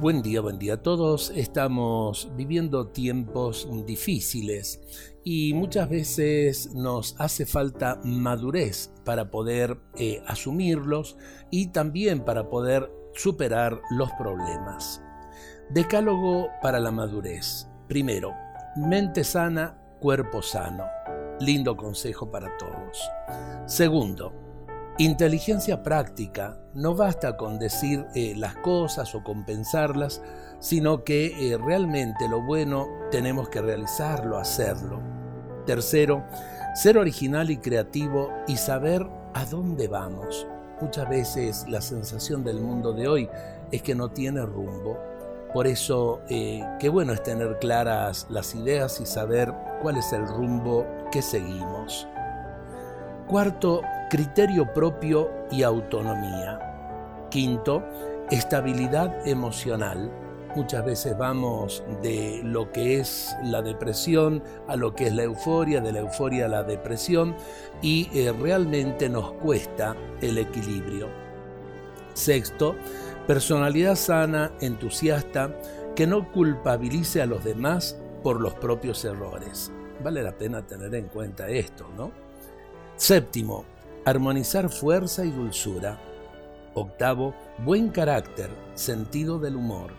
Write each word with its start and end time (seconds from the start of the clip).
Buen 0.00 0.22
día, 0.22 0.40
buen 0.40 0.58
día 0.58 0.74
a 0.74 0.82
todos. 0.82 1.30
Estamos 1.36 2.32
viviendo 2.34 2.86
tiempos 2.86 3.68
difíciles 3.84 4.80
y 5.24 5.52
muchas 5.52 5.90
veces 5.90 6.74
nos 6.74 7.14
hace 7.18 7.44
falta 7.44 8.00
madurez 8.02 8.94
para 9.04 9.30
poder 9.30 9.78
eh, 9.98 10.22
asumirlos 10.26 11.18
y 11.50 11.66
también 11.66 12.24
para 12.24 12.48
poder 12.48 12.90
superar 13.12 13.82
los 13.90 14.10
problemas. 14.12 15.02
Decálogo 15.68 16.48
para 16.62 16.80
la 16.80 16.92
madurez. 16.92 17.68
Primero, 17.86 18.32
mente 18.76 19.22
sana, 19.22 19.78
cuerpo 20.00 20.40
sano. 20.40 20.84
Lindo 21.40 21.76
consejo 21.76 22.30
para 22.30 22.56
todos. 22.56 22.98
Segundo, 23.66 24.32
Inteligencia 25.00 25.82
práctica 25.82 26.58
no 26.74 26.94
basta 26.94 27.38
con 27.38 27.58
decir 27.58 28.04
eh, 28.14 28.34
las 28.36 28.54
cosas 28.56 29.14
o 29.14 29.24
con 29.24 29.46
pensarlas, 29.46 30.20
sino 30.58 31.04
que 31.04 31.28
eh, 31.54 31.56
realmente 31.56 32.28
lo 32.28 32.42
bueno 32.42 32.86
tenemos 33.10 33.48
que 33.48 33.62
realizarlo, 33.62 34.36
hacerlo. 34.36 35.00
Tercero, 35.64 36.22
ser 36.74 36.98
original 36.98 37.50
y 37.50 37.56
creativo 37.56 38.30
y 38.46 38.58
saber 38.58 39.06
a 39.32 39.46
dónde 39.46 39.88
vamos. 39.88 40.46
Muchas 40.82 41.08
veces 41.08 41.64
la 41.66 41.80
sensación 41.80 42.44
del 42.44 42.60
mundo 42.60 42.92
de 42.92 43.08
hoy 43.08 43.30
es 43.72 43.80
que 43.80 43.94
no 43.94 44.10
tiene 44.10 44.44
rumbo. 44.44 44.98
Por 45.54 45.66
eso, 45.66 46.20
eh, 46.28 46.62
qué 46.78 46.90
bueno 46.90 47.14
es 47.14 47.22
tener 47.22 47.58
claras 47.58 48.26
las 48.28 48.54
ideas 48.54 49.00
y 49.00 49.06
saber 49.06 49.50
cuál 49.80 49.96
es 49.96 50.12
el 50.12 50.28
rumbo 50.28 50.84
que 51.10 51.22
seguimos. 51.22 52.06
Cuarto, 53.26 53.80
criterio 54.10 54.74
propio 54.74 55.30
y 55.52 55.62
autonomía. 55.62 57.28
Quinto, 57.30 57.84
estabilidad 58.30 59.26
emocional. 59.26 60.10
Muchas 60.56 60.84
veces 60.84 61.16
vamos 61.16 61.84
de 62.02 62.40
lo 62.42 62.72
que 62.72 62.98
es 62.98 63.36
la 63.44 63.62
depresión 63.62 64.42
a 64.66 64.74
lo 64.74 64.96
que 64.96 65.06
es 65.06 65.14
la 65.14 65.22
euforia, 65.22 65.80
de 65.80 65.92
la 65.92 66.00
euforia 66.00 66.46
a 66.46 66.48
la 66.48 66.64
depresión 66.64 67.36
y 67.82 68.10
eh, 68.12 68.32
realmente 68.32 69.08
nos 69.08 69.32
cuesta 69.34 69.94
el 70.20 70.38
equilibrio. 70.38 71.06
Sexto, 72.12 72.74
personalidad 73.28 73.94
sana, 73.94 74.50
entusiasta, 74.60 75.54
que 75.94 76.08
no 76.08 76.32
culpabilice 76.32 77.22
a 77.22 77.26
los 77.26 77.44
demás 77.44 77.96
por 78.24 78.40
los 78.40 78.54
propios 78.54 79.04
errores. 79.04 79.70
Vale 80.02 80.20
la 80.20 80.32
pena 80.32 80.66
tener 80.66 80.92
en 80.96 81.06
cuenta 81.06 81.48
esto, 81.48 81.88
¿no? 81.96 82.10
Séptimo, 82.96 83.64
armonizar 84.04 84.70
fuerza 84.70 85.24
y 85.24 85.30
dulzura. 85.30 85.98
Octavo, 86.74 87.34
buen 87.58 87.88
carácter, 87.90 88.50
sentido 88.74 89.38
del 89.38 89.56
humor. 89.56 89.92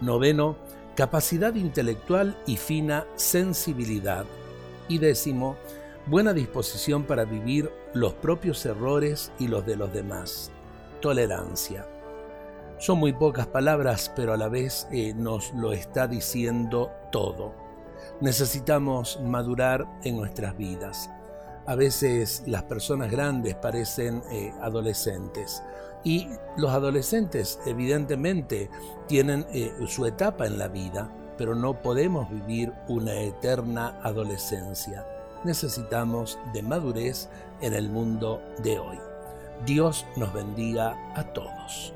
Noveno, 0.00 0.56
capacidad 0.96 1.54
intelectual 1.54 2.36
y 2.46 2.56
fina 2.56 3.06
sensibilidad. 3.16 4.24
Y 4.88 4.98
décimo, 4.98 5.56
buena 6.06 6.32
disposición 6.32 7.04
para 7.04 7.24
vivir 7.24 7.70
los 7.94 8.14
propios 8.14 8.64
errores 8.66 9.30
y 9.38 9.48
los 9.48 9.64
de 9.66 9.76
los 9.76 9.92
demás. 9.92 10.50
Tolerancia. 11.00 11.86
Son 12.78 12.98
muy 12.98 13.12
pocas 13.12 13.46
palabras, 13.46 14.10
pero 14.16 14.32
a 14.32 14.38
la 14.38 14.48
vez 14.48 14.88
eh, 14.90 15.12
nos 15.14 15.52
lo 15.52 15.72
está 15.72 16.08
diciendo 16.08 16.90
todo. 17.12 17.54
Necesitamos 18.22 19.20
madurar 19.22 19.86
en 20.02 20.16
nuestras 20.16 20.56
vidas 20.56 21.10
a 21.66 21.74
veces 21.74 22.42
las 22.46 22.64
personas 22.64 23.10
grandes 23.10 23.54
parecen 23.54 24.22
eh, 24.30 24.52
adolescentes 24.60 25.62
y 26.04 26.28
los 26.56 26.70
adolescentes 26.70 27.58
evidentemente 27.66 28.70
tienen 29.06 29.46
eh, 29.52 29.72
su 29.86 30.06
etapa 30.06 30.46
en 30.46 30.58
la 30.58 30.68
vida, 30.68 31.10
pero 31.36 31.54
no 31.54 31.82
podemos 31.82 32.30
vivir 32.30 32.72
una 32.88 33.14
eterna 33.20 33.98
adolescencia. 34.02 35.06
Necesitamos 35.44 36.38
de 36.52 36.62
madurez 36.62 37.28
en 37.60 37.74
el 37.74 37.88
mundo 37.88 38.42
de 38.62 38.78
hoy. 38.78 38.98
Dios 39.66 40.06
nos 40.16 40.32
bendiga 40.32 40.96
a 41.14 41.24
todos. 41.32 41.94